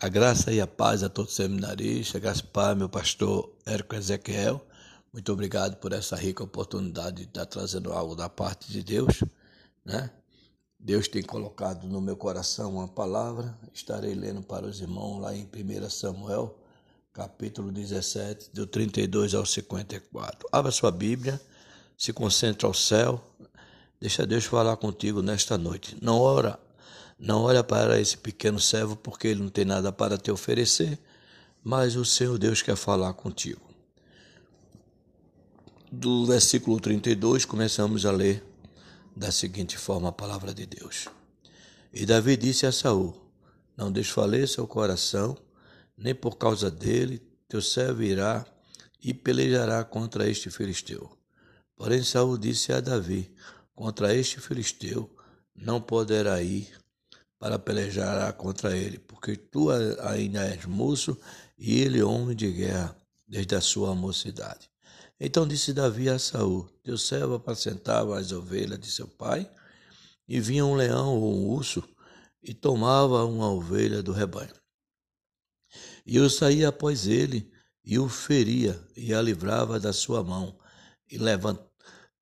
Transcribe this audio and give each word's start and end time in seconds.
A 0.00 0.08
graça 0.08 0.52
e 0.52 0.60
a 0.60 0.66
paz 0.66 1.02
a 1.02 1.08
todos 1.08 1.30
os 1.30 1.36
seminaristas, 1.36 2.20
graças 2.20 2.42
Pai, 2.42 2.74
meu 2.74 2.88
pastor 2.88 3.52
Érico 3.64 3.94
Ezequiel. 3.94 4.60
Muito 5.12 5.32
obrigado 5.32 5.76
por 5.76 5.92
essa 5.92 6.16
rica 6.16 6.42
oportunidade 6.42 7.18
de 7.18 7.22
estar 7.22 7.46
trazendo 7.46 7.92
algo 7.92 8.16
da 8.16 8.28
parte 8.28 8.72
de 8.72 8.82
Deus, 8.82 9.22
né? 9.84 10.10
Deus 10.84 11.06
tem 11.06 11.22
colocado 11.22 11.86
no 11.86 12.00
meu 12.00 12.16
coração 12.16 12.74
uma 12.74 12.88
palavra, 12.88 13.56
estarei 13.72 14.14
lendo 14.14 14.42
para 14.42 14.66
os 14.66 14.80
irmãos 14.80 15.20
lá 15.20 15.32
em 15.32 15.44
1 15.44 15.88
Samuel, 15.88 16.58
capítulo 17.12 17.70
17, 17.70 18.50
do 18.52 18.66
32 18.66 19.34
ao 19.34 19.46
54. 19.46 20.48
Abra 20.50 20.72
sua 20.72 20.90
Bíblia, 20.90 21.40
se 21.96 22.12
concentre 22.12 22.66
ao 22.66 22.74
céu, 22.74 23.22
deixa 24.00 24.26
Deus 24.26 24.44
falar 24.44 24.76
contigo 24.76 25.22
nesta 25.22 25.56
noite. 25.56 25.96
Não 26.02 26.18
ora 26.18 26.58
não 27.22 27.42
olha 27.42 27.62
para 27.62 28.00
esse 28.00 28.18
pequeno 28.18 28.58
servo 28.58 28.96
porque 28.96 29.28
ele 29.28 29.44
não 29.44 29.48
tem 29.48 29.64
nada 29.64 29.92
para 29.92 30.18
te 30.18 30.32
oferecer, 30.32 30.98
mas 31.62 31.94
o 31.94 32.04
Senhor 32.04 32.36
Deus 32.36 32.62
quer 32.62 32.74
falar 32.74 33.14
contigo. 33.14 33.62
Do 35.90 36.26
versículo 36.26 36.80
32, 36.80 37.44
começamos 37.44 38.04
a 38.04 38.10
ler 38.10 38.44
da 39.14 39.30
seguinte 39.30 39.78
forma 39.78 40.08
a 40.08 40.12
palavra 40.12 40.52
de 40.52 40.66
Deus. 40.66 41.06
E 41.92 42.04
Davi 42.04 42.36
disse 42.36 42.66
a 42.66 42.72
Saul: 42.72 43.14
Não 43.76 43.92
desfaleça 43.92 44.60
o 44.60 44.66
coração, 44.66 45.38
nem 45.96 46.16
por 46.16 46.36
causa 46.36 46.68
dele 46.72 47.22
teu 47.48 47.62
servo 47.62 48.02
irá 48.02 48.44
e 49.00 49.14
pelejará 49.14 49.84
contra 49.84 50.28
este 50.28 50.50
filisteu. 50.50 51.16
Porém 51.76 52.02
Saul 52.02 52.36
disse 52.36 52.72
a 52.72 52.80
Davi: 52.80 53.32
Contra 53.76 54.12
este 54.12 54.40
filisteu 54.40 55.08
não 55.54 55.80
poderá 55.80 56.42
ir 56.42 56.81
para 57.42 57.58
pelejar 57.58 58.32
contra 58.34 58.76
ele, 58.76 59.00
porque 59.00 59.34
tu 59.36 59.68
ainda 59.98 60.44
és 60.44 60.64
moço 60.64 61.18
e 61.58 61.80
ele 61.80 62.00
homem 62.00 62.36
de 62.36 62.48
guerra 62.52 62.96
desde 63.26 63.56
a 63.56 63.60
sua 63.60 63.96
mocidade. 63.96 64.70
Então 65.18 65.44
disse 65.44 65.72
Davi 65.72 66.08
a 66.08 66.20
Saul: 66.20 66.68
Teu 66.84 66.96
servo 66.96 67.34
apacentava 67.34 68.16
as 68.16 68.30
ovelhas 68.30 68.78
de 68.78 68.88
seu 68.88 69.08
pai, 69.08 69.50
e 70.28 70.38
vinha 70.38 70.64
um 70.64 70.76
leão 70.76 71.16
ou 71.16 71.34
um 71.34 71.48
urso 71.48 71.82
e 72.40 72.54
tomava 72.54 73.24
uma 73.24 73.50
ovelha 73.50 74.04
do 74.04 74.12
rebanho. 74.12 74.54
E 76.06 76.14
eu 76.14 76.30
saía 76.30 76.68
após 76.68 77.08
ele 77.08 77.50
e 77.84 77.98
o 77.98 78.08
feria 78.08 78.80
e 78.96 79.12
a 79.12 79.20
livrava 79.20 79.80
da 79.80 79.92
sua 79.92 80.22
mão, 80.22 80.56
e, 81.10 81.18
levant, 81.18 81.58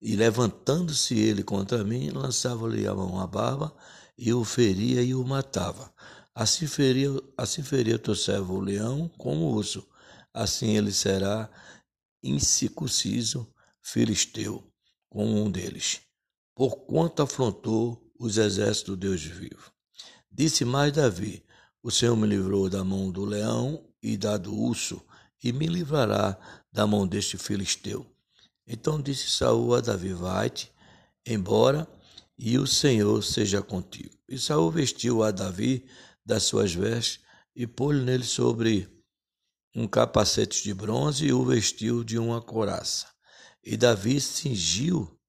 levantando-se 0.00 1.14
ele 1.14 1.42
contra 1.42 1.84
mim, 1.84 2.08
lançava-lhe 2.08 2.86
a 2.86 2.94
mão 2.94 3.20
à 3.20 3.26
barba 3.26 3.76
e 4.20 4.34
o 4.34 4.44
feria 4.44 5.00
e 5.02 5.14
o 5.14 5.24
matava. 5.24 5.90
Assim 6.34 6.66
feria, 6.66 7.08
assim 7.38 7.62
feria 7.62 7.98
teu 7.98 8.14
servo 8.14 8.56
o 8.56 8.60
leão 8.60 9.10
como 9.16 9.46
o 9.46 9.54
urso, 9.54 9.88
assim 10.34 10.76
ele 10.76 10.92
será 10.92 11.48
incircunciso 12.22 13.50
filisteu 13.80 14.62
como 15.08 15.42
um 15.42 15.50
deles, 15.50 16.02
porquanto 16.54 17.22
afrontou 17.22 18.12
os 18.18 18.36
exércitos 18.36 18.94
do 18.94 18.96
Deus 18.96 19.22
vivo. 19.22 19.72
Disse 20.30 20.66
mais 20.66 20.92
Davi: 20.92 21.42
O 21.82 21.90
Senhor 21.90 22.14
me 22.14 22.26
livrou 22.26 22.68
da 22.68 22.84
mão 22.84 23.10
do 23.10 23.24
leão 23.24 23.88
e 24.02 24.18
da 24.18 24.36
do 24.36 24.54
urso, 24.54 25.02
e 25.42 25.50
me 25.50 25.66
livrará 25.66 26.38
da 26.70 26.86
mão 26.86 27.06
deste 27.06 27.38
filisteu. 27.38 28.06
Então 28.66 29.00
disse 29.00 29.30
Saul 29.30 29.74
a 29.74 29.80
Davi: 29.80 30.12
Vai-te, 30.12 30.70
embora 31.26 31.88
e 32.42 32.56
o 32.56 32.66
Senhor 32.66 33.22
seja 33.22 33.60
contigo. 33.60 34.16
E 34.26 34.38
Saul 34.38 34.70
vestiu 34.70 35.22
a 35.22 35.30
Davi 35.30 35.86
das 36.24 36.44
suas 36.44 36.72
vestes 36.72 37.20
e 37.54 37.66
pôs 37.66 38.02
nele 38.02 38.24
sobre 38.24 38.88
um 39.76 39.86
capacete 39.86 40.62
de 40.62 40.72
bronze 40.72 41.26
e 41.26 41.34
o 41.34 41.44
vestiu 41.44 42.02
de 42.02 42.18
uma 42.18 42.40
coraça. 42.40 43.06
E 43.62 43.76
Davi 43.76 44.18
cingiu, 44.22 45.20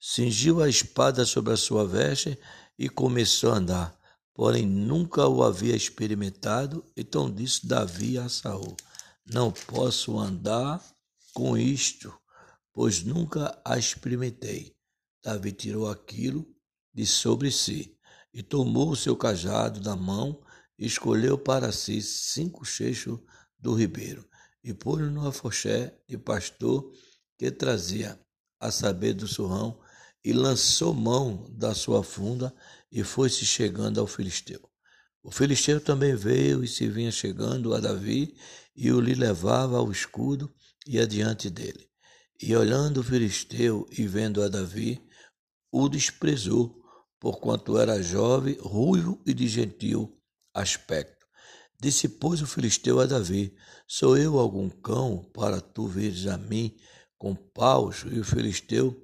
cingiu 0.00 0.62
a 0.62 0.70
espada 0.70 1.26
sobre 1.26 1.52
a 1.52 1.56
sua 1.58 1.86
veste 1.86 2.38
e 2.78 2.88
começou 2.88 3.52
a 3.52 3.56
andar. 3.56 4.00
Porém, 4.32 4.64
nunca 4.64 5.28
o 5.28 5.44
havia 5.44 5.76
experimentado, 5.76 6.82
então 6.96 7.30
disse 7.30 7.66
Davi 7.66 8.16
a 8.16 8.26
Saul: 8.26 8.74
Não 9.26 9.52
posso 9.52 10.18
andar 10.18 10.82
com 11.34 11.58
isto, 11.58 12.10
pois 12.72 13.02
nunca 13.02 13.60
a 13.62 13.76
experimentei. 13.76 14.79
Davi 15.22 15.52
tirou 15.52 15.88
aquilo 15.88 16.46
de 16.94 17.06
sobre 17.06 17.50
si 17.50 17.96
e 18.32 18.42
tomou 18.42 18.90
o 18.90 18.96
seu 18.96 19.16
cajado 19.16 19.80
da 19.80 19.94
mão 19.94 20.42
e 20.78 20.86
escolheu 20.86 21.36
para 21.36 21.72
si 21.72 22.00
cinco 22.00 22.64
cheixos 22.64 23.18
do 23.58 23.74
ribeiro 23.74 24.26
e 24.62 24.72
pôs-no 24.72 25.10
no 25.10 25.26
afoxé 25.26 25.98
de 26.08 26.16
pastor 26.18 26.92
que 27.38 27.50
trazia, 27.50 28.20
a 28.58 28.70
saber 28.70 29.14
do 29.14 29.26
surrão, 29.26 29.80
e 30.22 30.34
lançou 30.34 30.92
mão 30.92 31.46
da 31.50 31.74
sua 31.74 32.04
funda 32.04 32.54
e 32.92 33.02
foi-se 33.02 33.46
chegando 33.46 33.98
ao 33.98 34.06
filisteu. 34.06 34.60
O 35.22 35.30
filisteu 35.30 35.80
também 35.80 36.14
veio 36.14 36.62
e 36.62 36.68
se 36.68 36.86
vinha 36.88 37.10
chegando 37.10 37.74
a 37.74 37.80
Davi 37.80 38.36
e 38.76 38.92
o 38.92 39.00
lhe 39.00 39.14
levava 39.14 39.78
ao 39.78 39.90
escudo 39.90 40.52
e 40.86 40.98
adiante 40.98 41.48
dele. 41.48 41.88
E 42.38 42.54
olhando 42.54 43.00
o 43.00 43.02
filisteu 43.02 43.86
e 43.90 44.06
vendo 44.06 44.42
a 44.42 44.48
Davi, 44.48 45.00
o 45.72 45.88
desprezou, 45.88 46.82
porquanto 47.18 47.78
era 47.78 48.02
jovem, 48.02 48.56
ruivo 48.60 49.20
e 49.26 49.34
de 49.34 49.46
gentil 49.46 50.18
aspecto. 50.54 51.26
Disse, 51.80 52.08
pois, 52.08 52.42
o 52.42 52.46
filisteu 52.46 53.00
a 53.00 53.06
Davi: 53.06 53.54
Sou 53.86 54.16
eu 54.16 54.38
algum 54.38 54.68
cão 54.68 55.24
para 55.32 55.60
tu 55.60 55.86
veres 55.86 56.26
a 56.26 56.36
mim 56.36 56.76
com 57.16 57.34
paus? 57.34 58.04
E 58.10 58.18
o 58.18 58.24
filisteu 58.24 58.94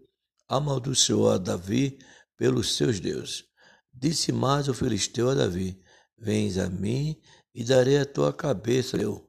amaldiçoou 0.49 1.31
a 1.31 1.39
Davi 1.39 1.99
pelos 2.37 2.75
seus 2.77 3.01
deuses. 3.01 3.45
Disse 3.93 4.31
mais 4.31 4.69
o 4.69 4.75
filisteu 4.75 5.31
a 5.31 5.35
Davi: 5.35 5.81
Vens 6.19 6.59
a 6.59 6.69
mim 6.69 7.19
e 7.55 7.65
darei 7.65 7.99
a 7.99 8.05
tua 8.05 8.33
cabeça. 8.33 8.99
Eu, 8.99 9.27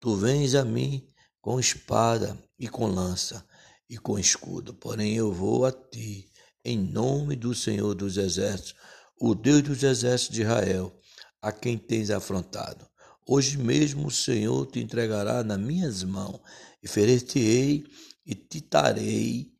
tu 0.00 0.16
vens 0.16 0.54
a 0.54 0.64
mim 0.64 1.06
com 1.40 1.60
espada 1.60 2.36
e 2.58 2.66
com 2.66 2.86
lança 2.86 3.46
e 3.88 3.98
com 3.98 4.18
escudo, 4.18 4.74
porém 4.74 5.14
eu 5.14 5.32
vou 5.32 5.64
a 5.64 5.70
ti 5.70 6.30
em 6.66 6.76
nome 6.76 7.36
do 7.36 7.54
Senhor 7.54 7.94
dos 7.94 8.16
Exércitos, 8.16 8.74
o 9.20 9.36
Deus 9.36 9.62
dos 9.62 9.84
Exércitos 9.84 10.34
de 10.34 10.42
Israel, 10.42 11.00
a 11.40 11.52
quem 11.52 11.78
tens 11.78 12.10
afrontado. 12.10 12.84
Hoje 13.24 13.56
mesmo 13.56 14.08
o 14.08 14.10
Senhor 14.10 14.66
te 14.66 14.80
entregará 14.80 15.44
nas 15.44 15.60
minhas 15.60 16.02
mãos, 16.02 16.40
e 16.82 16.88
ferir-te-ei 16.88 17.84
e 18.26 18.34
te 18.34 18.60
tarei 18.60 19.52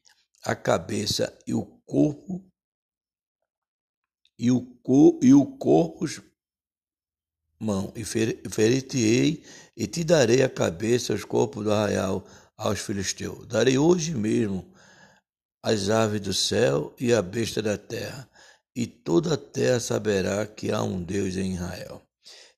a 0.45 0.57
cabeça 0.57 1.33
e 1.47 1.55
o 1.55 1.65
corpo 1.85 2.45
e 4.37 4.51
o, 4.51 4.79
e 5.23 5.33
o 5.33 5.47
corpo 5.59 6.05
mão, 7.59 7.93
e 7.95 8.05
ferir-te-ei 8.05 9.45
e 9.77 9.87
te 9.87 10.03
darei 10.03 10.43
a 10.43 10.49
cabeça 10.49 11.15
os 11.15 11.25
corpos 11.25 11.65
do 11.65 11.73
arraial 11.73 12.27
aos 12.57 12.81
filisteus. 12.81 13.47
Darei 13.47 13.79
hoje 13.79 14.13
mesmo 14.13 14.75
as 15.67 15.91
aves 15.91 16.21
do 16.21 16.33
céu 16.33 16.95
e 16.97 17.13
a 17.13 17.21
besta 17.21 17.61
da 17.61 17.77
terra, 17.77 18.31
e 18.73 18.87
toda 18.87 19.35
a 19.35 19.37
terra 19.37 19.81
saberá 19.81 20.47
que 20.47 20.71
há 20.71 20.81
um 20.81 21.03
Deus 21.03 21.35
em 21.35 21.55
Israel. 21.55 22.01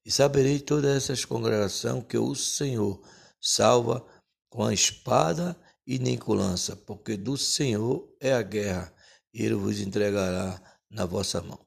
E 0.04 0.10
saberei 0.10 0.60
toda 0.60 0.94
essa 0.94 1.14
congregação 1.26 2.02
que 2.02 2.18
o 2.18 2.34
Senhor 2.34 3.00
salva 3.40 4.06
com 4.50 4.62
a 4.62 4.74
espada 4.74 5.58
e 5.86 5.98
nem 5.98 6.18
com 6.18 6.34
lança, 6.34 6.76
porque 6.76 7.16
do 7.16 7.38
Senhor 7.38 8.14
é 8.20 8.34
a 8.34 8.42
guerra, 8.42 8.92
e 9.32 9.42
ele 9.42 9.54
vos 9.54 9.80
entregará 9.80 10.60
na 10.90 11.06
vossa 11.06 11.40
mão. 11.40 11.60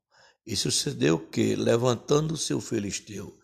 E 0.45 0.55
sucedeu 0.55 1.17
que, 1.17 1.55
levantando 1.55 2.37
se 2.37 2.53
o 2.53 2.61
filisteu 2.61 3.35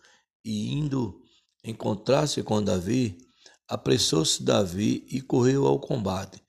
e 0.44 0.72
indo 0.72 1.20
encontrar-se 1.64 2.44
com 2.44 2.62
Davi, 2.62 3.18
apressou-se 3.66 4.40
Davi 4.40 5.04
e 5.10 5.20
correu 5.20 5.66
ao 5.66 5.80
combate 5.80 6.40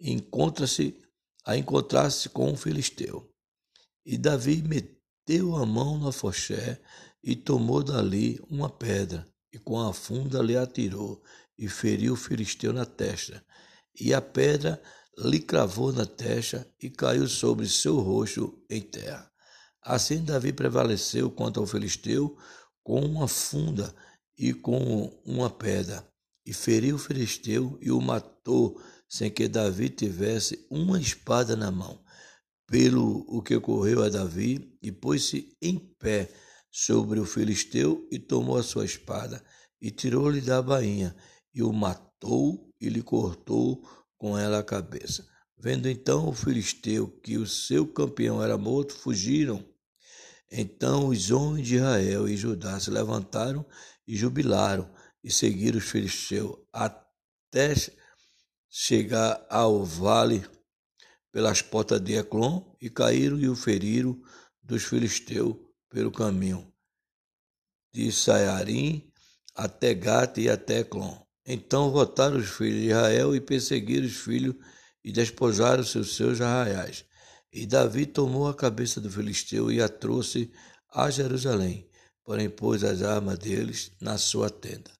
encontra-se 0.00 1.00
a 1.44 1.56
encontrar-se 1.56 2.28
com 2.28 2.50
um 2.50 2.56
filisteu. 2.56 3.32
E 4.04 4.18
Davi 4.18 4.62
meteu 4.62 5.56
a 5.56 5.64
mão 5.64 5.98
na 5.98 6.12
foché 6.12 6.80
e 7.22 7.34
tomou 7.34 7.82
dali 7.82 8.40
uma 8.50 8.68
pedra, 8.68 9.26
e 9.52 9.58
com 9.58 9.80
a 9.80 9.92
funda 9.92 10.42
lhe 10.42 10.56
atirou 10.56 11.22
e 11.58 11.68
feriu 11.68 12.14
o 12.14 12.16
filisteu 12.16 12.72
na 12.72 12.84
testa. 12.84 13.44
E 13.98 14.12
a 14.12 14.20
pedra 14.20 14.80
lhe 15.18 15.40
cravou 15.40 15.92
na 15.92 16.04
testa 16.04 16.70
e 16.80 16.90
caiu 16.90 17.26
sobre 17.26 17.68
seu 17.68 17.98
rosto 17.98 18.62
em 18.68 18.82
terra. 18.82 19.30
Assim 19.82 20.22
Davi 20.24 20.52
prevaleceu 20.52 21.30
contra 21.30 21.62
o 21.62 21.66
filisteu 21.66 22.36
com 22.82 23.00
uma 23.00 23.26
funda 23.26 23.94
e 24.36 24.52
com 24.52 25.10
uma 25.24 25.48
pedra, 25.48 26.06
e 26.44 26.52
feriu 26.52 26.96
o 26.96 26.98
filisteu 26.98 27.78
e 27.80 27.90
o 27.90 28.00
matou 28.00 28.80
sem 29.08 29.30
que 29.30 29.48
Davi 29.48 29.88
tivesse 29.88 30.66
uma 30.70 31.00
espada 31.00 31.56
na 31.56 31.70
mão. 31.70 32.02
Pelo 32.66 33.24
o 33.28 33.42
que 33.42 33.54
ocorreu 33.54 34.02
a 34.02 34.08
Davi, 34.08 34.76
e 34.82 34.90
pôs-se 34.90 35.56
em 35.62 35.78
pé 35.78 36.28
sobre 36.70 37.20
o 37.20 37.24
filisteu 37.24 38.06
e 38.10 38.18
tomou 38.18 38.58
a 38.58 38.62
sua 38.62 38.84
espada 38.84 39.42
e 39.80 39.90
tirou-lhe 39.90 40.40
da 40.40 40.60
bainha 40.60 41.16
e 41.54 41.62
o 41.62 41.72
matou 41.72 42.70
e 42.80 42.88
lhe 42.88 43.02
cortou 43.02 43.82
com 44.18 44.36
ela 44.36 44.58
a 44.58 44.64
cabeça. 44.64 45.26
Vendo 45.56 45.88
então 45.88 46.28
o 46.28 46.34
filisteu 46.34 47.08
que 47.08 47.38
o 47.38 47.46
seu 47.46 47.86
campeão 47.86 48.42
era 48.42 48.58
morto, 48.58 48.94
fugiram. 48.94 49.64
Então 50.50 51.08
os 51.08 51.30
homens 51.30 51.66
de 51.66 51.76
Israel 51.76 52.28
e 52.28 52.36
Judá 52.36 52.78
se 52.78 52.90
levantaram 52.90 53.64
e 54.06 54.14
jubilaram 54.14 54.90
e 55.24 55.30
seguiram 55.30 55.78
os 55.78 55.84
filisteus 55.84 56.56
até 56.72 57.74
chegar 58.78 59.42
ao 59.48 59.82
vale 59.86 60.44
pelas 61.32 61.62
portas 61.62 61.98
de 61.98 62.12
Eclon 62.12 62.62
e 62.78 62.90
caíram 62.90 63.40
e 63.40 63.48
o 63.48 63.56
feriram 63.56 64.20
dos 64.62 64.84
filisteus 64.84 65.56
pelo 65.88 66.12
caminho 66.12 66.70
de 67.90 68.12
Saiarim 68.12 69.10
até 69.54 69.94
Gate 69.94 70.42
e 70.42 70.50
até 70.50 70.80
Eclon. 70.80 71.16
Então 71.46 71.90
voltaram 71.90 72.36
os 72.36 72.50
filhos 72.50 72.82
de 72.82 72.88
Israel 72.88 73.34
e 73.34 73.40
perseguiram 73.40 74.06
os 74.06 74.16
filhos 74.16 74.54
e 75.02 75.10
despojaram 75.10 75.82
seus 75.82 76.14
seus 76.14 76.42
arraiais. 76.42 77.06
E 77.50 77.64
Davi 77.64 78.04
tomou 78.04 78.46
a 78.46 78.54
cabeça 78.54 79.00
do 79.00 79.10
filisteu 79.10 79.72
e 79.72 79.80
a 79.80 79.88
trouxe 79.88 80.52
a 80.92 81.08
Jerusalém, 81.08 81.88
porém 82.22 82.50
pôs 82.50 82.84
as 82.84 83.00
armas 83.02 83.38
deles 83.38 83.90
na 84.02 84.18
sua 84.18 84.50
tenda. 84.50 84.90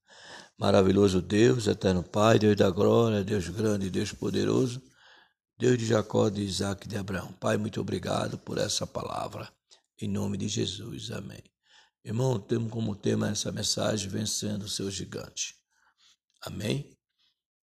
Maravilhoso 0.58 1.20
Deus, 1.20 1.66
eterno 1.66 2.02
Pai, 2.02 2.38
Deus 2.38 2.56
da 2.56 2.70
glória, 2.70 3.22
Deus 3.22 3.46
grande, 3.48 3.90
Deus 3.90 4.12
poderoso, 4.12 4.82
Deus 5.58 5.76
de 5.76 5.84
Jacó, 5.84 6.30
de 6.30 6.40
Isaac 6.40 6.86
e 6.86 6.88
de 6.88 6.96
Abraão. 6.96 7.30
Pai, 7.34 7.58
muito 7.58 7.78
obrigado 7.78 8.38
por 8.38 8.56
essa 8.56 8.86
palavra. 8.86 9.52
Em 10.00 10.08
nome 10.08 10.38
de 10.38 10.48
Jesus. 10.48 11.10
Amém. 11.10 11.42
Irmão, 12.02 12.40
temos 12.40 12.70
como 12.70 12.96
tema 12.96 13.28
essa 13.28 13.52
mensagem 13.52 14.08
vencendo 14.08 14.62
o 14.62 14.68
seu 14.68 14.90
gigante. 14.90 15.54
Amém? 16.40 16.96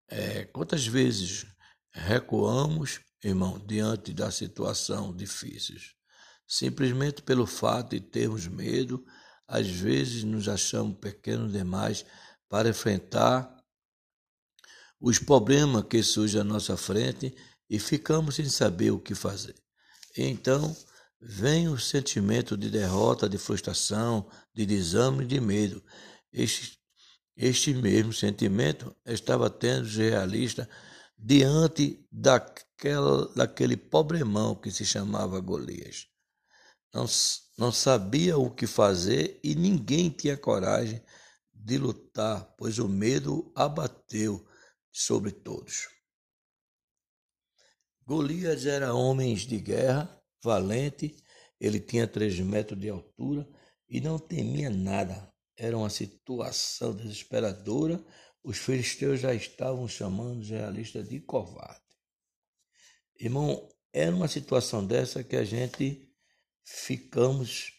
É, 0.08 0.46
quantas 0.46 0.86
vezes 0.86 1.48
recuamos, 1.92 3.00
irmão, 3.24 3.58
diante 3.66 4.14
da 4.14 4.30
situação 4.30 5.16
difícil? 5.16 5.78
Simplesmente 6.48 7.24
pelo 7.24 7.48
fato 7.48 7.92
de 7.92 8.02
termos 8.02 8.46
medo, 8.46 9.04
às 9.48 9.68
vezes 9.68 10.24
nos 10.24 10.48
achamos 10.48 10.98
pequenos 11.00 11.52
demais 11.52 12.06
para 12.54 12.70
enfrentar 12.70 13.52
os 15.02 15.18
problemas 15.18 15.86
que 15.90 16.04
surgem 16.04 16.42
à 16.42 16.44
nossa 16.44 16.78
frente 16.78 17.36
e 17.68 17.80
ficamos 17.80 18.36
sem 18.36 18.48
saber 18.48 18.92
o 18.92 19.00
que 19.00 19.16
fazer. 19.16 19.56
Então, 20.16 20.78
vem 21.20 21.68
o 21.68 21.80
sentimento 21.80 22.56
de 22.56 22.70
derrota, 22.70 23.28
de 23.28 23.40
frustração, 23.40 24.30
de 24.54 24.68
desânimo 24.68 25.24
e 25.24 25.26
de 25.26 25.42
medo. 25.42 25.84
Este, 26.32 26.78
este 27.36 27.74
mesmo 27.74 28.14
sentimento 28.14 28.96
estava 29.04 29.50
tendo 29.50 29.86
os 29.86 29.96
realistas 29.96 30.68
diante 31.18 32.08
daquela, 32.12 33.34
daquele 33.34 33.76
problemão 33.76 34.54
que 34.54 34.70
se 34.70 34.86
chamava 34.86 35.40
Golias. 35.40 36.06
Não, 36.94 37.08
não 37.58 37.72
sabia 37.72 38.38
o 38.38 38.52
que 38.52 38.68
fazer 38.68 39.40
e 39.44 39.56
ninguém 39.56 40.12
tinha 40.12 40.38
coragem 40.38 41.02
lutar, 41.78 42.54
pois 42.58 42.80
o 42.80 42.88
medo 42.88 43.52
abateu 43.56 44.46
sobre 44.92 45.32
todos. 45.32 45.88
Golias 48.06 48.66
era 48.66 48.94
homem 48.94 49.34
de 49.34 49.60
guerra, 49.60 50.22
valente, 50.44 51.16
ele 51.60 51.80
tinha 51.80 52.06
três 52.06 52.38
metros 52.40 52.80
de 52.80 52.90
altura 52.90 53.48
e 53.88 54.02
não 54.02 54.20
temia 54.20 54.70
nada. 54.70 55.34
Era 55.56 55.78
uma 55.78 55.90
situação 55.90 56.94
desesperadora. 56.94 58.04
Os 58.44 58.58
filisteus 58.58 59.22
já 59.22 59.34
estavam 59.34 59.88
chamando 59.88 60.42
os 60.42 60.50
realistas 60.50 61.08
de 61.08 61.22
covarde. 61.22 61.82
Irmão, 63.18 63.70
era 63.94 64.14
uma 64.14 64.28
situação 64.28 64.86
dessa 64.86 65.24
que 65.24 65.38
a 65.38 65.46
gente 65.46 66.12
ficamos 66.66 67.72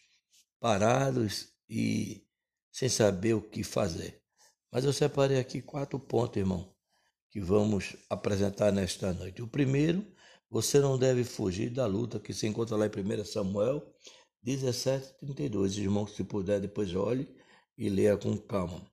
parados 0.59 1.53
e 1.69 2.24
sem 2.75 2.89
saber 2.89 3.33
o 3.33 3.41
que 3.41 3.63
fazer. 3.63 4.21
Mas 4.69 4.83
eu 4.83 4.91
separei 4.91 5.39
aqui 5.39 5.61
quatro 5.61 5.97
pontos, 5.97 6.35
irmão, 6.35 6.75
que 7.31 7.39
vamos 7.39 7.95
apresentar 8.09 8.69
nesta 8.69 9.13
noite. 9.13 9.41
O 9.41 9.47
primeiro 9.47 10.05
você 10.49 10.81
não 10.81 10.97
deve 10.97 11.23
fugir 11.23 11.69
da 11.69 11.85
luta 11.85 12.19
que 12.19 12.33
se 12.33 12.45
encontra 12.45 12.75
lá 12.75 12.85
em 12.85 12.89
1 12.89 13.23
Samuel 13.23 13.81
17, 14.43 15.19
32. 15.21 15.77
Irmão, 15.77 16.05
se 16.05 16.21
puder, 16.25 16.59
depois 16.59 16.93
olhe 16.93 17.33
e 17.77 17.87
leia 17.87 18.17
com 18.17 18.37
calma. 18.37 18.85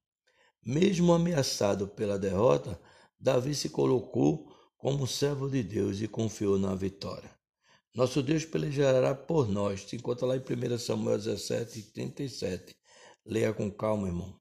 Mesmo 0.64 1.12
ameaçado 1.12 1.88
pela 1.88 2.17
derrota, 2.17 2.81
Davi 3.19 3.52
se 3.52 3.69
colocou 3.69 4.49
como 4.79 5.08
servo 5.08 5.50
de 5.50 5.61
Deus 5.61 6.00
e 6.00 6.06
confiou 6.06 6.56
na 6.56 6.76
vitória. 6.76 7.31
Nosso 7.93 8.23
Deus 8.23 8.44
pelejará 8.44 9.12
por 9.12 9.49
nós. 9.49 9.82
Se 9.82 9.96
encontra 9.96 10.25
lá 10.25 10.37
em 10.37 10.40
1 10.40 10.79
Samuel 10.79 11.19
17, 11.19 11.82
37. 11.93 12.76
Leia 13.24 13.52
com 13.52 13.70
calma, 13.70 14.08
irmão, 14.08 14.38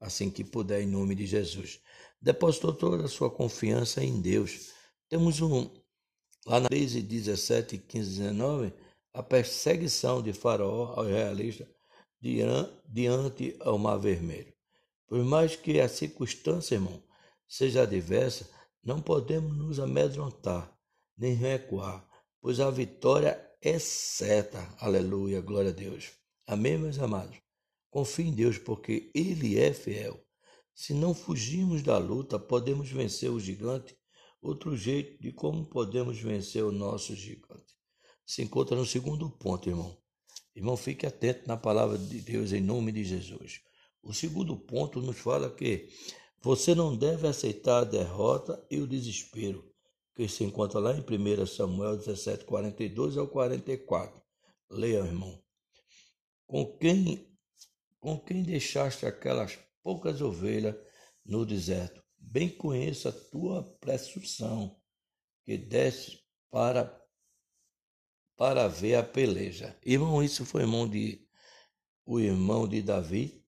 assim 0.00 0.30
que 0.30 0.44
puder, 0.44 0.82
em 0.82 0.86
nome 0.86 1.14
de 1.14 1.26
Jesus. 1.26 1.80
Depositou 2.20 2.72
toda 2.72 3.04
a 3.04 3.08
sua 3.08 3.30
confiança 3.30 4.02
em 4.04 4.20
Deus. 4.20 4.72
Temos 5.08 5.40
um, 5.40 5.70
Lá 6.46 6.58
na 6.58 6.68
13, 6.68 7.02
17, 7.02 7.78
15, 7.78 8.18
19, 8.18 8.72
a 9.12 9.22
perseguição 9.22 10.22
de 10.22 10.32
Faraó 10.32 10.94
aos 10.96 11.08
realistas 11.08 11.68
diante 12.88 13.56
ao 13.60 13.78
Mar 13.78 13.98
Vermelho. 13.98 14.52
Por 15.06 15.22
mais 15.22 15.54
que 15.54 15.80
a 15.80 15.88
circunstância, 15.88 16.76
irmão, 16.76 17.02
seja 17.46 17.82
adversa, 17.82 18.48
não 18.82 19.02
podemos 19.02 19.54
nos 19.56 19.78
amedrontar, 19.78 20.74
nem 21.16 21.34
recuar, 21.34 22.06
pois 22.40 22.58
a 22.58 22.70
vitória 22.70 23.38
é 23.60 23.78
certa. 23.78 24.66
Aleluia, 24.78 25.42
glória 25.42 25.70
a 25.70 25.74
Deus. 25.74 26.12
Amém, 26.46 26.78
meus 26.78 26.98
amados? 26.98 27.36
Confie 27.90 28.28
em 28.28 28.32
Deus, 28.32 28.56
porque 28.56 29.10
Ele 29.14 29.58
é 29.58 29.72
fiel. 29.72 30.24
Se 30.74 30.94
não 30.94 31.12
fugirmos 31.12 31.82
da 31.82 31.98
luta, 31.98 32.38
podemos 32.38 32.88
vencer 32.88 33.30
o 33.30 33.40
gigante 33.40 33.98
Outro 34.42 34.74
jeito 34.74 35.22
de 35.22 35.32
como 35.32 35.66
podemos 35.66 36.18
vencer 36.18 36.64
o 36.64 36.72
nosso 36.72 37.14
gigante 37.14 37.78
se 38.24 38.42
encontra 38.42 38.76
no 38.76 38.86
segundo 38.86 39.28
ponto, 39.28 39.68
irmão. 39.68 39.98
Irmão, 40.54 40.76
fique 40.76 41.04
atento 41.04 41.46
na 41.46 41.56
palavra 41.56 41.98
de 41.98 42.20
Deus 42.20 42.52
em 42.52 42.60
nome 42.60 42.92
de 42.92 43.04
Jesus. 43.04 43.60
O 44.02 44.14
segundo 44.14 44.56
ponto 44.56 45.02
nos 45.02 45.18
fala 45.18 45.50
que 45.50 45.88
você 46.40 46.74
não 46.74 46.96
deve 46.96 47.26
aceitar 47.26 47.80
a 47.80 47.84
derrota 47.84 48.64
e 48.70 48.78
o 48.78 48.86
desespero, 48.86 49.70
que 50.14 50.26
se 50.26 50.44
encontra 50.44 50.78
lá 50.78 50.94
em 50.96 51.00
1 51.00 51.44
Samuel 51.44 51.96
17, 51.96 52.44
42 52.44 53.18
ao 53.18 53.28
44. 53.28 54.22
Leia, 54.70 54.98
irmão. 54.98 55.42
Com 56.46 56.64
quem, 56.78 57.29
com 58.00 58.18
quem 58.18 58.42
deixaste 58.42 59.06
aquelas 59.06 59.58
poucas 59.82 60.20
ovelhas 60.20 60.74
no 61.24 61.46
deserto? 61.46 62.00
bem 62.20 62.48
conheço 62.48 63.08
a 63.08 63.12
tua 63.12 63.64
presunção, 63.80 64.76
que 65.44 65.56
desce 65.56 66.20
para 66.50 66.98
para 68.36 68.68
ver 68.68 68.94
a 68.94 69.02
peleja. 69.02 69.78
Irmão, 69.84 70.22
isso 70.22 70.46
foi 70.46 70.62
irmão 70.62 70.88
de 70.88 71.28
o 72.06 72.18
irmão 72.18 72.66
de 72.66 72.80
Davi, 72.80 73.44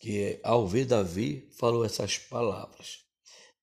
que 0.00 0.40
ao 0.42 0.66
ver 0.66 0.86
Davi 0.86 1.50
falou 1.58 1.84
essas 1.84 2.16
palavras. 2.16 3.04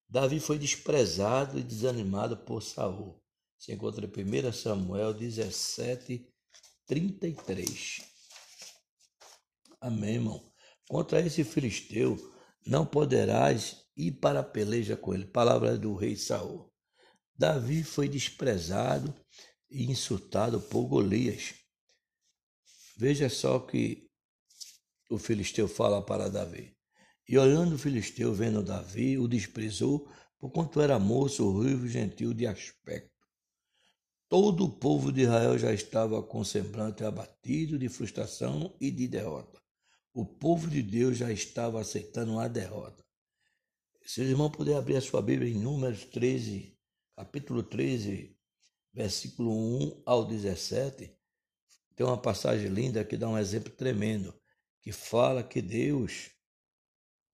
Davi 0.08 0.40
foi 0.40 0.60
desprezado 0.60 1.58
e 1.58 1.64
desanimado 1.64 2.38
por 2.38 2.62
Saul. 2.62 3.20
Se 3.58 3.74
encontra 3.74 4.06
em 4.06 4.50
1 4.50 4.54
Samuel 4.54 5.14
17, 5.16 6.32
33. 6.86 8.11
Amém, 9.82 10.14
irmão. 10.14 10.54
Contra 10.88 11.20
esse 11.26 11.44
filisteu 11.44 12.16
não 12.64 12.86
poderás 12.86 13.84
ir 13.98 14.12
para 14.12 14.42
a 14.42 14.44
peleja 14.44 14.96
com 14.96 15.12
ele. 15.12 15.26
Palavra 15.26 15.76
do 15.76 15.96
rei 15.96 16.16
Saul. 16.16 16.72
Davi 17.36 17.84
foi 17.84 18.08
desprezado 18.08 19.12
e 19.72 19.86
insultado 19.86 20.62
por 20.62 20.86
Golias. 20.86 21.56
Veja 22.96 23.28
só 23.28 23.58
que 23.58 24.08
o 25.10 25.18
filisteu 25.18 25.68
fala 25.68 26.06
para 26.06 26.30
Davi. 26.30 26.78
E 27.28 27.36
olhando 27.40 27.74
o 27.74 27.80
filisteu, 27.80 28.36
vendo 28.36 28.62
Davi, 28.62 29.18
o 29.18 29.28
desprezou, 29.28 30.08
porquanto 30.38 30.80
era 30.80 31.00
moço, 31.00 31.50
ruivo 31.50 31.88
gentil 31.88 32.36
de 32.36 32.46
aspecto. 32.46 33.10
Todo 34.30 34.66
o 34.66 34.78
povo 34.78 35.12
de 35.12 35.22
Israel 35.22 35.58
já 35.58 35.74
estava 35.74 36.22
com 36.22 36.44
semblante 36.44 37.04
abatido 37.04 37.80
de 37.80 37.90
frustração 37.90 38.76
e 38.80 38.92
de 38.92 39.08
derrota. 39.08 39.61
O 40.14 40.26
povo 40.26 40.70
de 40.70 40.82
Deus 40.84 41.18
já 41.18 41.32
estava 41.32 41.80
aceitando 41.80 42.38
a 42.38 42.50
derrota. 42.50 43.02
Se 44.06 44.20
os 44.20 44.28
irmãos 44.30 44.50
puderem 44.50 44.78
abrir 44.78 44.98
a 44.98 45.02
sua 45.02 45.22
Bíblia 45.22 45.50
em 45.50 45.58
Números 45.58 46.04
13, 46.04 46.78
capítulo 47.16 47.64
13, 47.64 48.38
versículo 48.94 49.50
1 49.50 50.04
ao 50.06 50.26
17, 50.26 51.18
tem 51.96 52.06
uma 52.06 52.22
passagem 52.22 52.68
linda 52.68 53.06
que 53.06 53.16
dá 53.16 53.30
um 53.30 53.38
exemplo 53.38 53.72
tremendo. 53.72 54.38
que 54.82 54.92
fala 54.92 55.44
que 55.44 55.62
Deus 55.62 56.32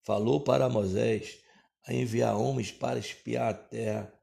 falou 0.04 0.44
para 0.44 0.70
Moisés 0.70 1.40
a 1.84 1.94
enviar 1.94 2.38
homens 2.38 2.72
para 2.72 3.00
espiar 3.00 3.50
a 3.50 3.58
terra 3.58 4.14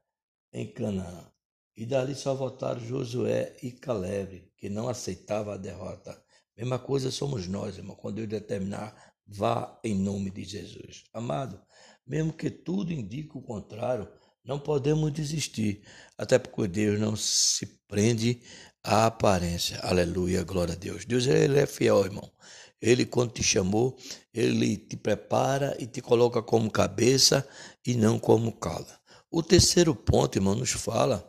em 0.53 0.71
Canaã. 0.71 1.29
E 1.75 1.85
dali 1.85 2.15
só 2.15 2.33
voltaram 2.33 2.79
Josué 2.79 3.57
e 3.61 3.71
Caleb, 3.71 4.49
que 4.55 4.69
não 4.69 4.87
aceitavam 4.87 5.53
a 5.53 5.57
derrota. 5.57 6.24
Mesma 6.57 6.79
coisa 6.79 7.11
somos 7.11 7.47
nós, 7.47 7.77
irmão. 7.77 7.95
Quando 7.95 8.15
Deus 8.15 8.29
determinar, 8.29 9.13
vá 9.27 9.79
em 9.83 9.93
nome 9.93 10.31
de 10.31 10.43
Jesus. 10.43 11.03
Amado, 11.13 11.59
mesmo 12.07 12.31
que 12.31 12.49
tudo 12.49 12.93
indique 12.93 13.37
o 13.37 13.41
contrário, 13.41 14.07
não 14.43 14.59
podemos 14.59 15.11
desistir, 15.11 15.81
até 16.17 16.37
porque 16.37 16.67
Deus 16.67 16.99
não 16.99 17.15
se 17.15 17.65
prende 17.87 18.41
à 18.83 19.07
aparência. 19.07 19.79
Aleluia, 19.79 20.43
glória 20.43 20.75
a 20.75 20.77
Deus. 20.77 21.03
Deus 21.03 21.25
ele 21.25 21.59
é 21.59 21.65
fiel, 21.65 22.05
irmão. 22.05 22.31
Ele, 22.79 23.05
quando 23.05 23.31
te 23.31 23.41
chamou, 23.41 23.97
ele 24.31 24.77
te 24.77 24.95
prepara 24.95 25.75
e 25.79 25.87
te 25.87 26.01
coloca 26.01 26.43
como 26.43 26.69
cabeça 26.69 27.47
e 27.85 27.95
não 27.95 28.19
como 28.19 28.51
cala. 28.51 28.99
O 29.31 29.41
terceiro 29.41 29.95
ponto, 29.95 30.37
irmão, 30.37 30.53
nos 30.53 30.71
fala 30.71 31.27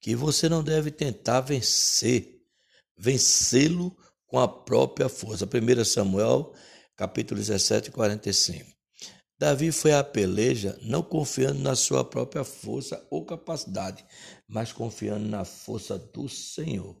que 0.00 0.14
você 0.14 0.48
não 0.48 0.62
deve 0.62 0.90
tentar 0.90 1.40
vencer, 1.40 2.40
vencê-lo 2.96 3.96
com 4.32 4.38
a 4.38 4.48
própria 4.48 5.10
força. 5.10 5.44
1 5.44 5.84
Samuel, 5.84 6.54
capítulo 6.96 7.38
17, 7.38 7.90
45. 7.90 8.64
Davi 9.38 9.70
foi 9.70 9.92
à 9.92 10.02
peleja 10.02 10.78
não 10.80 11.02
confiando 11.02 11.60
na 11.60 11.76
sua 11.76 12.02
própria 12.02 12.42
força 12.42 13.06
ou 13.10 13.26
capacidade, 13.26 14.02
mas 14.48 14.72
confiando 14.72 15.28
na 15.28 15.44
força 15.44 15.98
do 15.98 16.30
Senhor. 16.30 16.98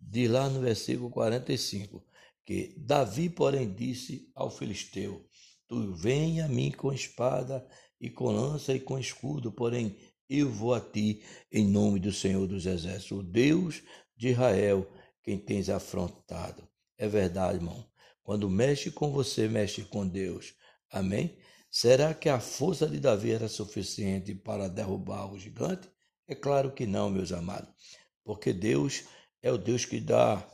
Diz 0.00 0.28
lá 0.28 0.48
no 0.48 0.60
versículo 0.60 1.08
45 1.08 2.04
que 2.44 2.74
Davi, 2.76 3.30
porém, 3.30 3.72
disse 3.72 4.28
ao 4.34 4.50
filisteu: 4.50 5.24
Tu 5.68 5.94
vem 5.94 6.40
a 6.40 6.48
mim 6.48 6.72
com 6.72 6.92
espada 6.92 7.64
e 8.00 8.10
com 8.10 8.32
lança 8.32 8.74
e 8.74 8.80
com 8.80 8.98
escudo, 8.98 9.52
porém 9.52 9.96
eu 10.28 10.50
vou 10.50 10.74
a 10.74 10.80
ti 10.80 11.22
em 11.52 11.64
nome 11.64 12.00
do 12.00 12.10
Senhor 12.10 12.44
dos 12.48 12.66
Exércitos, 12.66 13.18
o 13.18 13.22
Deus 13.22 13.84
de 14.16 14.30
Israel, 14.30 14.90
quem 15.22 15.38
tens 15.38 15.68
afrontado. 15.68 16.71
É 17.02 17.08
verdade, 17.08 17.56
irmão. 17.56 17.84
Quando 18.22 18.48
mexe 18.48 18.88
com 18.88 19.10
você, 19.10 19.48
mexe 19.48 19.82
com 19.82 20.06
Deus. 20.06 20.54
Amém? 20.88 21.36
Será 21.68 22.14
que 22.14 22.28
a 22.28 22.38
força 22.38 22.86
de 22.86 23.00
Davi 23.00 23.32
era 23.32 23.48
suficiente 23.48 24.36
para 24.36 24.68
derrubar 24.68 25.32
o 25.32 25.36
gigante? 25.36 25.90
É 26.28 26.34
claro 26.36 26.70
que 26.70 26.86
não, 26.86 27.10
meus 27.10 27.32
amados, 27.32 27.74
porque 28.22 28.52
Deus 28.52 29.02
é 29.42 29.50
o 29.50 29.58
Deus 29.58 29.84
que 29.84 29.98
dá 29.98 30.48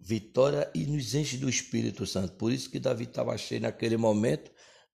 vitória 0.00 0.68
e 0.74 0.84
nos 0.84 1.14
enche 1.14 1.36
do 1.36 1.48
Espírito 1.48 2.04
Santo. 2.08 2.32
Por 2.34 2.50
isso 2.50 2.68
que 2.68 2.80
Davi 2.80 3.04
estava 3.04 3.38
cheio 3.38 3.60
naquele 3.60 3.96
momento 3.96 4.50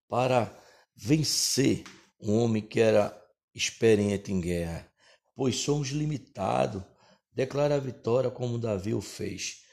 para 0.07 0.55
vencer 0.95 1.83
um 2.21 2.43
homem 2.43 2.61
que 2.61 2.79
era 2.79 3.19
experiente 3.55 4.31
em 4.31 4.39
guerra. 4.39 4.87
Pois 5.33 5.55
somos 5.55 5.87
limitados. 5.87 6.83
Declara 7.33 7.73
a 7.73 7.79
vitória 7.79 8.29
como 8.29 8.59
Davi 8.59 8.93
o 8.93 9.01
fez. 9.01 9.67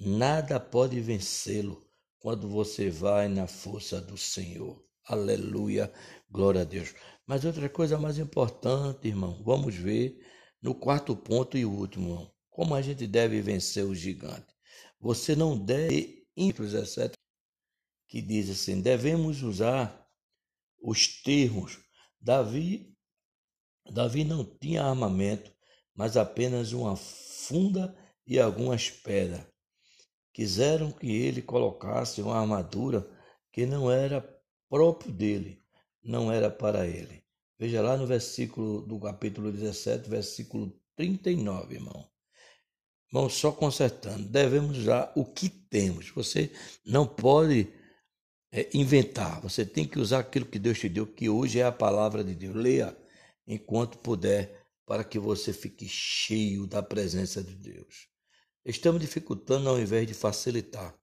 Nada 0.00 0.60
pode 0.60 1.00
vencê-lo 1.00 1.84
quando 2.20 2.48
você 2.48 2.88
vai 2.88 3.26
na 3.26 3.48
força 3.48 4.00
do 4.00 4.16
Senhor. 4.16 4.80
Aleluia, 5.04 5.92
glória 6.30 6.60
a 6.60 6.64
Deus. 6.64 6.94
Mas 7.26 7.44
outra 7.44 7.68
coisa 7.68 7.98
mais 7.98 8.16
importante, 8.16 9.08
irmão, 9.08 9.42
vamos 9.42 9.74
ver 9.74 10.24
no 10.62 10.72
quarto 10.72 11.16
ponto 11.16 11.58
e 11.58 11.64
último, 11.64 12.10
irmão, 12.10 12.32
como 12.48 12.76
a 12.76 12.80
gente 12.80 13.08
deve 13.08 13.40
vencer 13.40 13.84
o 13.84 13.94
gigante. 13.94 14.46
Você 15.00 15.34
não 15.34 15.58
deve, 15.58 16.28
etc., 16.36 17.12
que 18.06 18.22
diz 18.22 18.50
assim, 18.50 18.80
devemos 18.80 19.42
usar 19.42 20.08
os 20.80 21.20
termos. 21.22 21.76
Davi, 22.20 22.96
Davi 23.90 24.22
não 24.22 24.44
tinha 24.44 24.84
armamento, 24.84 25.52
mas 25.92 26.16
apenas 26.16 26.72
uma 26.72 26.94
funda 26.94 27.98
e 28.24 28.38
algumas 28.38 28.90
pedras. 28.90 29.44
Quiseram 30.38 30.92
que 30.92 31.10
ele 31.10 31.42
colocasse 31.42 32.22
uma 32.22 32.38
armadura 32.38 33.04
que 33.52 33.66
não 33.66 33.90
era 33.90 34.20
próprio 34.70 35.10
dele, 35.10 35.60
não 36.00 36.30
era 36.30 36.48
para 36.48 36.86
ele. 36.86 37.24
Veja 37.58 37.82
lá 37.82 37.96
no 37.96 38.06
versículo 38.06 38.82
do 38.82 39.00
capítulo 39.00 39.50
17, 39.50 40.08
versículo 40.08 40.80
39, 40.94 41.74
irmão. 41.74 42.08
Irmão, 43.08 43.28
só 43.28 43.50
consertando, 43.50 44.28
devemos 44.28 44.78
usar 44.78 45.12
o 45.16 45.24
que 45.24 45.48
temos. 45.48 46.10
Você 46.10 46.52
não 46.86 47.04
pode 47.04 47.66
é, 48.52 48.70
inventar, 48.72 49.40
você 49.40 49.66
tem 49.66 49.88
que 49.88 49.98
usar 49.98 50.20
aquilo 50.20 50.46
que 50.46 50.60
Deus 50.60 50.78
te 50.78 50.88
deu, 50.88 51.04
que 51.04 51.28
hoje 51.28 51.58
é 51.58 51.64
a 51.64 51.72
palavra 51.72 52.22
de 52.22 52.36
Deus. 52.36 52.54
Leia 52.54 52.96
enquanto 53.44 53.98
puder, 53.98 54.68
para 54.86 55.02
que 55.02 55.18
você 55.18 55.52
fique 55.52 55.88
cheio 55.88 56.64
da 56.64 56.80
presença 56.80 57.42
de 57.42 57.56
Deus. 57.56 58.08
Estamos 58.64 59.00
dificultando 59.00 59.68
ao 59.68 59.80
invés 59.80 60.06
de 60.06 60.14
facilitar. 60.14 60.98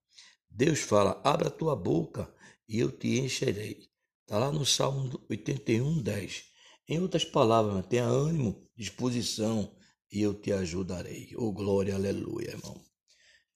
Deus 0.50 0.80
fala: 0.80 1.22
abra 1.24 1.50
tua 1.50 1.76
boca 1.76 2.34
e 2.68 2.80
eu 2.80 2.92
te 2.92 3.20
encherei. 3.20 3.90
Está 4.22 4.38
lá 4.38 4.52
no 4.52 4.66
Salmo 4.66 5.24
81, 5.30 6.02
10. 6.02 6.46
Em 6.88 7.00
outras 7.00 7.26
palavras, 7.26 7.86
tenha 7.88 8.06
ânimo, 8.06 8.68
disposição, 8.76 9.76
e 10.12 10.22
eu 10.22 10.34
te 10.34 10.52
ajudarei. 10.52 11.34
Oh, 11.36 11.52
glória, 11.52 11.96
aleluia, 11.96 12.52
irmão. 12.52 12.82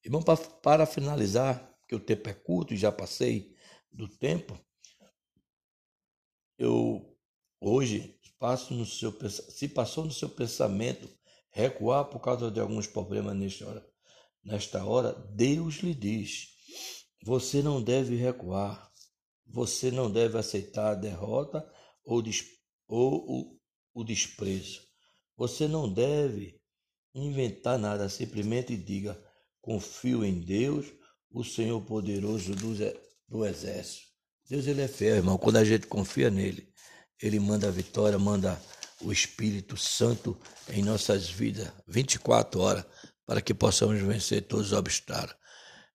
Irmão, 0.04 0.22
para, 0.22 0.38
para 0.38 0.86
finalizar, 0.86 1.78
que 1.88 1.96
o 1.96 2.00
tempo 2.00 2.30
é 2.30 2.34
curto 2.34 2.74
e 2.74 2.78
já 2.78 2.92
passei 2.92 3.56
do 3.92 4.08
tempo, 4.08 4.60
eu 6.58 7.18
hoje 7.60 8.20
passo 8.38 8.74
no 8.74 8.86
seu 8.86 9.12
se 9.32 9.68
passou 9.68 10.06
no 10.06 10.12
seu 10.12 10.30
pensamento 10.30 11.10
recuar 11.50 12.06
por 12.06 12.20
causa 12.20 12.52
de 12.52 12.60
alguns 12.60 12.88
problemas 12.88 13.36
nesta 13.36 13.68
hora, 13.68 13.89
nesta 14.44 14.84
hora, 14.86 15.14
Deus 15.34 15.76
lhe 15.78 15.94
diz: 15.94 16.50
você 17.24 17.62
não 17.62 17.82
deve 17.82 18.16
recuar. 18.16 18.90
Você 19.46 19.92
não 19.92 20.12
deve 20.12 20.38
aceitar 20.38 20.92
a 20.92 20.96
derrota 20.96 21.68
ou, 22.04 22.24
ou 22.88 23.26
o, 23.28 23.60
o 23.94 24.04
desprezo. 24.04 24.82
Você 25.36 25.68
não 25.68 25.92
deve 25.92 26.60
inventar 27.14 27.78
nada, 27.78 28.08
simplesmente 28.10 28.78
diga: 28.78 29.20
confio 29.62 30.24
em 30.24 30.40
Deus, 30.40 30.86
o 31.32 31.44
Senhor 31.44 31.82
poderoso 31.82 32.56
do, 32.56 32.74
do 33.28 33.46
exército. 33.46 34.08
Deus 34.48 34.68
ele 34.68 34.82
é 34.82 34.88
fiel, 34.88 35.18
irmão. 35.18 35.38
Quando 35.38 35.58
a 35.58 35.66
gente 35.66 35.88
confia 35.88 36.30
nele, 36.30 36.72
ele 37.22 37.40
manda 37.40 37.68
a 37.68 37.72
vitória, 37.72 38.18
manda 38.18 38.60
o 39.02 39.12
Espírito 39.12 39.78
Santo 39.78 40.38
em 40.70 40.84
nossas 40.84 41.30
vidas 41.30 41.72
24 41.88 42.60
horas 42.60 42.86
para 43.30 43.44
que 43.44 43.54
possamos 43.54 44.02
vencer 44.02 44.42
todos 44.42 44.72
os 44.72 44.74
obstáculos. 44.74 45.36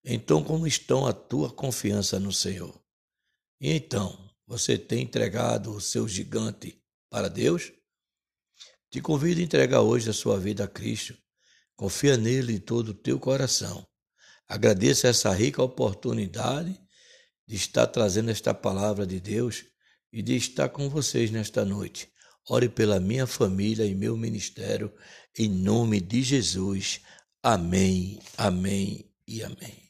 Então, 0.05 0.45
como 0.45 0.69
estão 0.69 1.05
a 1.05 1.13
tua 1.13 1.53
confiança 1.53 2.21
no 2.21 2.33
Senhor? 2.33 2.81
E 3.61 3.73
então, 3.73 4.31
você 4.47 4.79
tem 4.79 5.03
entregado 5.03 5.75
o 5.75 5.81
seu 5.81 6.07
gigante 6.07 6.81
para 7.11 7.27
Deus? 7.27 7.73
Te 8.89 9.01
convido 9.01 9.41
a 9.41 9.43
entregar 9.43 9.81
hoje 9.81 10.09
a 10.09 10.13
sua 10.13 10.39
vida 10.39 10.63
a 10.63 10.69
Cristo. 10.69 11.19
Confia 11.75 12.17
nele 12.17 12.53
de 12.53 12.61
todo 12.61 12.91
o 12.91 12.95
teu 12.95 13.19
coração. 13.19 13.85
Agradeça 14.47 15.09
essa 15.09 15.33
rica 15.33 15.61
oportunidade 15.61 16.81
de 17.49 17.57
estar 17.57 17.89
trazendo 17.89 18.31
esta 18.31 18.55
palavra 18.55 19.05
de 19.05 19.19
Deus 19.19 19.65
e 20.13 20.23
de 20.23 20.37
estar 20.37 20.69
com 20.69 20.89
vocês 20.89 21.33
nesta 21.33 21.65
noite. 21.65 22.09
Ore 22.49 22.69
pela 22.69 23.01
minha 23.01 23.27
família 23.27 23.85
e 23.85 23.93
meu 23.93 24.17
ministério, 24.17 24.95
em 25.37 25.49
nome 25.49 26.01
de 26.01 26.23
Jesus. 26.23 27.01
Amém, 27.45 28.19
amém 28.39 29.05
e 29.29 29.43
amém. 29.43 29.84